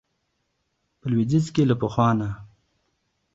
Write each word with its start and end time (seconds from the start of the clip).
په 0.99 1.05
لويديځ 1.11 1.45
کې 1.53 1.63
له 1.69 1.75
پخوا 1.81 2.09
نه 2.19 2.29